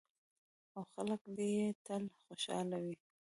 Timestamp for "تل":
1.85-2.03